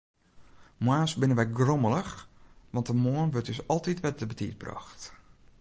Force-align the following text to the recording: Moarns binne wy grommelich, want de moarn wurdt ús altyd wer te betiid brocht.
Moarns 0.83 1.13
binne 1.19 1.35
wy 1.37 1.47
grommelich, 1.57 2.13
want 2.73 2.87
de 2.89 2.95
moarn 3.03 3.31
wurdt 3.33 3.51
ús 3.53 3.65
altyd 3.73 3.99
wer 4.03 4.15
te 4.17 4.25
betiid 4.31 4.57
brocht. 4.63 5.01